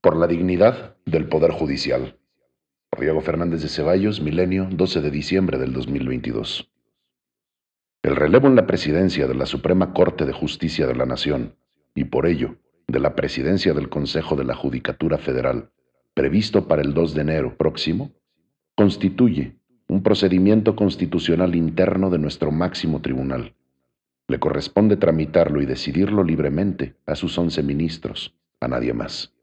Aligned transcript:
por 0.00 0.16
la 0.16 0.26
dignidad 0.26 0.96
del 1.04 1.28
Poder 1.28 1.50
Judicial. 1.52 2.16
Diego 2.98 3.20
Fernández 3.20 3.62
de 3.62 3.68
Ceballos, 3.68 4.20
Milenio, 4.20 4.68
12 4.70 5.00
de 5.00 5.10
diciembre 5.10 5.58
del 5.58 5.72
2022. 5.72 6.70
El 8.02 8.16
relevo 8.16 8.48
en 8.48 8.56
la 8.56 8.66
presidencia 8.66 9.26
de 9.26 9.34
la 9.34 9.46
Suprema 9.46 9.92
Corte 9.92 10.24
de 10.24 10.32
Justicia 10.32 10.86
de 10.86 10.94
la 10.94 11.06
Nación, 11.06 11.54
y 11.94 12.04
por 12.04 12.26
ello, 12.26 12.56
de 12.88 12.98
la 12.98 13.14
presidencia 13.14 13.74
del 13.74 13.88
Consejo 13.88 14.36
de 14.36 14.44
la 14.44 14.54
Judicatura 14.54 15.18
Federal, 15.18 15.70
previsto 16.14 16.66
para 16.66 16.82
el 16.82 16.94
2 16.94 17.14
de 17.14 17.20
enero 17.20 17.56
próximo, 17.56 18.10
constituye 18.74 19.56
un 19.88 20.02
procedimiento 20.02 20.76
constitucional 20.76 21.54
interno 21.54 22.10
de 22.10 22.18
nuestro 22.18 22.50
máximo 22.50 23.02
tribunal. 23.02 23.54
Le 24.28 24.38
corresponde 24.38 24.96
tramitarlo 24.96 25.60
y 25.60 25.66
decidirlo 25.66 26.24
libremente 26.24 26.96
a 27.06 27.14
sus 27.16 27.36
once 27.36 27.62
ministros, 27.62 28.34
a 28.60 28.68
nadie 28.68 28.94
más. 28.94 29.34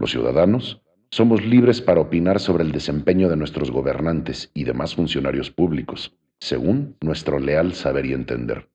Los 0.00 0.12
ciudadanos 0.12 0.80
somos 1.10 1.44
libres 1.44 1.82
para 1.82 2.00
opinar 2.00 2.40
sobre 2.40 2.64
el 2.64 2.72
desempeño 2.72 3.28
de 3.28 3.36
nuestros 3.36 3.70
gobernantes 3.70 4.50
y 4.54 4.64
demás 4.64 4.94
funcionarios 4.94 5.50
públicos, 5.50 6.16
según 6.38 6.96
nuestro 7.02 7.38
leal 7.38 7.74
saber 7.74 8.06
y 8.06 8.14
entender. 8.14 8.70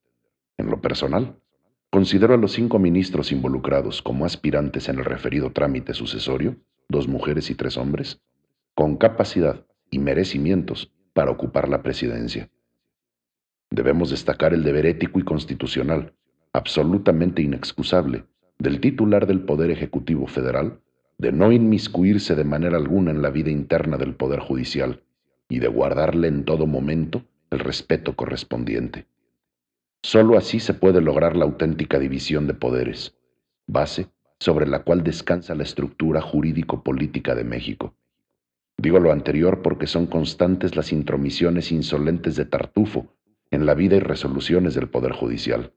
En 0.59 0.69
lo 0.69 0.81
personal, 0.81 1.39
considero 1.89 2.35
a 2.35 2.37
los 2.37 2.51
cinco 2.51 2.77
ministros 2.77 3.31
involucrados 3.31 4.03
como 4.03 4.23
aspirantes 4.23 4.87
en 4.87 4.99
el 4.99 5.05
referido 5.05 5.51
trámite 5.51 5.95
sucesorio, 5.95 6.57
dos 6.89 7.07
mujeres 7.07 7.49
y 7.49 7.55
tres 7.55 7.75
hombres, 7.75 8.21
con 8.75 8.95
capacidad 8.95 9.65
y 9.89 9.97
merecimientos 9.97 10.93
para 11.13 11.31
ocupar 11.31 11.69
la 11.69 11.81
presidencia. 11.81 12.51
Debemos 13.71 14.11
destacar 14.11 14.53
el 14.53 14.63
deber 14.63 14.85
ético 14.85 15.19
y 15.19 15.23
constitucional, 15.23 16.13
absolutamente 16.53 17.41
inexcusable, 17.41 18.25
del 18.59 18.79
titular 18.79 19.25
del 19.25 19.41
Poder 19.41 19.71
Ejecutivo 19.71 20.27
Federal 20.27 20.81
de 21.17 21.31
no 21.31 21.51
inmiscuirse 21.51 22.35
de 22.35 22.43
manera 22.43 22.77
alguna 22.77 23.11
en 23.11 23.21
la 23.21 23.29
vida 23.29 23.49
interna 23.49 23.97
del 23.97 24.15
Poder 24.15 24.39
Judicial 24.39 25.01
y 25.47 25.59
de 25.59 25.67
guardarle 25.67 26.27
en 26.27 26.43
todo 26.43 26.67
momento 26.67 27.23
el 27.51 27.59
respeto 27.59 28.15
correspondiente. 28.15 29.05
Solo 30.03 30.37
así 30.37 30.59
se 30.59 30.73
puede 30.73 31.01
lograr 31.01 31.35
la 31.35 31.45
auténtica 31.45 31.99
división 31.99 32.47
de 32.47 32.53
poderes, 32.53 33.15
base 33.65 34.07
sobre 34.39 34.67
la 34.67 34.83
cual 34.83 35.03
descansa 35.03 35.55
la 35.55 35.63
estructura 35.63 36.21
jurídico-política 36.21 37.33
de 37.33 37.43
México. 37.43 37.95
Digo 38.77 38.99
lo 38.99 39.11
anterior 39.11 39.61
porque 39.61 39.87
son 39.87 40.05
constantes 40.07 40.75
las 40.75 40.91
intromisiones 40.91 41.71
insolentes 41.71 42.35
de 42.35 42.45
Tartufo 42.45 43.07
en 43.51 43.65
la 43.65 43.73
vida 43.73 43.95
y 43.95 43.99
resoluciones 43.99 44.73
del 44.73 44.89
Poder 44.89 45.13
Judicial. 45.13 45.71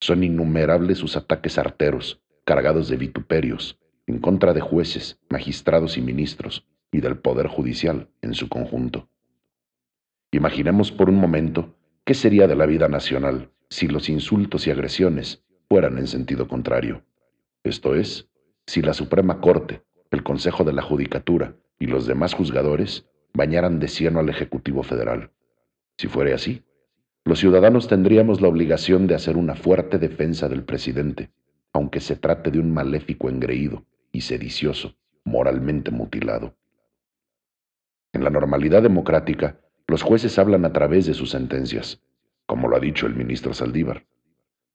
Son 0.00 0.22
innumerables 0.22 0.98
sus 0.98 1.16
ataques 1.16 1.56
arteros, 1.56 2.20
cargados 2.44 2.88
de 2.88 2.98
vituperios, 2.98 3.78
en 4.06 4.18
contra 4.20 4.52
de 4.52 4.60
jueces, 4.60 5.18
magistrados 5.28 5.98
y 5.98 6.00
ministros, 6.00 6.66
y 6.92 7.00
del 7.00 7.18
Poder 7.18 7.48
Judicial 7.48 8.08
en 8.22 8.34
su 8.34 8.48
conjunto. 8.48 9.08
Imaginemos 10.30 10.92
por 10.92 11.10
un 11.10 11.16
momento 11.16 11.74
qué 12.04 12.14
sería 12.14 12.46
de 12.46 12.54
la 12.54 12.66
vida 12.66 12.88
nacional 12.88 13.50
si 13.68 13.88
los 13.88 14.08
insultos 14.08 14.66
y 14.66 14.70
agresiones 14.70 15.44
fueran 15.68 15.98
en 15.98 16.06
sentido 16.06 16.46
contrario. 16.46 17.04
Esto 17.64 17.96
es, 17.96 18.28
si 18.66 18.80
la 18.80 18.94
Suprema 18.94 19.40
Corte, 19.40 19.82
el 20.10 20.22
Consejo 20.22 20.62
de 20.62 20.72
la 20.72 20.82
Judicatura 20.82 21.56
y 21.80 21.86
los 21.86 22.06
demás 22.06 22.34
juzgadores 22.34 23.06
bañaran 23.34 23.80
de 23.80 23.88
cieno 23.88 24.20
al 24.20 24.28
Ejecutivo 24.28 24.84
Federal. 24.84 25.32
Si 25.98 26.06
fuera 26.06 26.34
así, 26.34 26.62
los 27.24 27.40
ciudadanos 27.40 27.88
tendríamos 27.88 28.40
la 28.40 28.48
obligación 28.48 29.08
de 29.08 29.16
hacer 29.16 29.36
una 29.36 29.56
fuerte 29.56 29.98
defensa 29.98 30.48
del 30.48 30.62
presidente, 30.62 31.30
aunque 31.72 31.98
se 31.98 32.14
trate 32.14 32.52
de 32.52 32.60
un 32.60 32.72
maléfico 32.72 33.28
engreído 33.28 33.84
y 34.16 34.22
sedicioso, 34.22 34.96
moralmente 35.24 35.90
mutilado. 35.90 36.56
En 38.14 38.24
la 38.24 38.30
normalidad 38.30 38.82
democrática, 38.82 39.60
los 39.86 40.02
jueces 40.02 40.38
hablan 40.38 40.64
a 40.64 40.72
través 40.72 41.04
de 41.04 41.12
sus 41.12 41.30
sentencias, 41.30 42.00
como 42.46 42.66
lo 42.66 42.76
ha 42.76 42.80
dicho 42.80 43.06
el 43.06 43.14
ministro 43.14 43.52
Saldívar. 43.52 44.06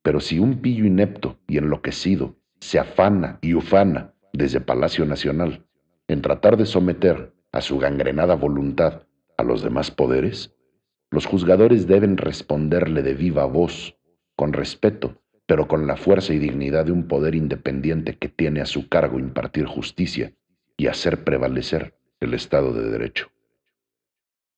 Pero 0.04 0.20
si 0.20 0.38
un 0.38 0.62
pillo 0.62 0.86
inepto 0.86 1.40
y 1.48 1.58
enloquecido 1.58 2.36
se 2.60 2.78
afana 2.78 3.40
y 3.42 3.56
ufana 3.56 4.14
desde 4.32 4.62
Palacio 4.62 5.06
Nacional 5.06 5.66
en 6.08 6.22
tratar 6.22 6.56
de 6.56 6.68
someter 6.68 7.34
a 7.52 7.62
su 7.62 7.80
gangrenada 7.80 8.36
voluntad 8.36 9.08
a 9.38 9.44
los 9.44 9.64
demás 9.64 9.90
poderes, 9.90 10.56
los 11.10 11.26
juzgadores 11.26 11.88
deben 11.88 12.18
responderle 12.18 13.02
de 13.02 13.16
viva 13.16 13.46
voz, 13.46 13.98
con 14.36 14.54
respeto 14.54 15.21
pero 15.52 15.68
con 15.68 15.86
la 15.86 15.98
fuerza 15.98 16.34
y 16.34 16.40
dignidad 16.40 16.86
de 16.86 16.94
un 16.94 17.10
poder 17.10 17.36
independiente 17.36 18.16
que 18.16 18.30
tiene 18.30 18.62
a 18.62 18.66
su 18.66 18.88
cargo 18.88 19.20
impartir 19.20 19.66
justicia 19.66 20.32
y 20.78 20.88
hacer 20.88 21.26
prevalecer 21.26 21.94
el 22.22 22.34
Estado 22.34 22.72
de 22.72 22.90
Derecho. 22.90 23.28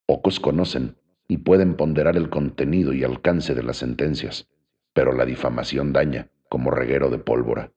Pocos 0.06 0.38
conocen 0.38 0.94
y 1.26 1.38
pueden 1.38 1.74
ponderar 1.74 2.16
el 2.16 2.30
contenido 2.30 2.92
y 2.92 3.02
alcance 3.02 3.56
de 3.56 3.64
las 3.64 3.78
sentencias, 3.78 4.46
pero 4.92 5.12
la 5.12 5.24
difamación 5.24 5.92
daña 5.92 6.28
como 6.48 6.70
reguero 6.70 7.10
de 7.10 7.18
pólvora. 7.18 7.72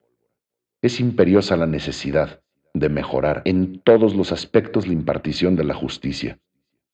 Es 0.84 1.00
imperiosa 1.00 1.58
la 1.58 1.66
necesidad 1.66 2.44
de 2.76 2.90
mejorar 2.90 3.42
en 3.46 3.82
todos 3.82 4.16
los 4.16 4.32
aspectos 4.32 4.86
la 4.86 4.94
impartición 4.94 5.56
de 5.56 5.64
la 5.64 5.74
justicia, 5.74 6.38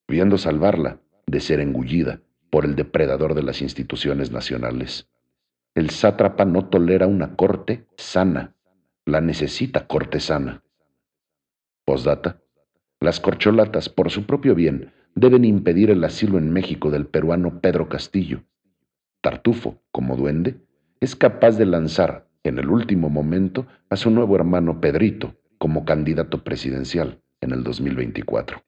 pudiendo 0.06 0.38
salvarla 0.38 1.02
de 1.28 1.42
ser 1.42 1.60
engullida 1.60 2.22
por 2.50 2.64
el 2.64 2.78
depredador 2.78 3.36
de 3.36 3.44
las 3.44 3.62
instituciones 3.62 4.32
nacionales. 4.32 5.10
El 5.76 5.90
sátrapa 5.90 6.46
no 6.46 6.70
tolera 6.70 7.08
una 7.08 7.36
corte 7.36 7.88
sana, 7.98 8.56
la 9.06 9.22
necesita 9.22 9.88
cortesana. 9.88 10.64
Postdata. 11.84 12.42
Las 13.00 13.20
corcholatas, 13.20 13.90
por 13.90 14.12
su 14.12 14.28
propio 14.28 14.54
bien, 14.54 14.94
deben 15.16 15.46
impedir 15.46 15.90
el 15.90 16.04
asilo 16.04 16.38
en 16.38 16.54
México 16.54 16.92
del 16.92 17.08
peruano 17.08 17.60
Pedro 17.60 17.90
Castillo. 17.90 18.44
Tartufo, 19.22 19.82
como 19.92 20.16
duende, 20.16 20.62
es 21.00 21.16
capaz 21.16 21.58
de 21.58 21.66
lanzar, 21.66 22.28
en 22.44 22.60
el 22.60 22.70
último 22.70 23.10
momento, 23.10 23.66
a 23.90 23.96
su 23.96 24.12
nuevo 24.12 24.36
hermano 24.36 24.80
Pedrito 24.80 25.36
como 25.58 25.86
candidato 25.86 26.44
presidencial 26.44 27.20
en 27.42 27.52
el 27.52 27.64
2024. 27.64 28.62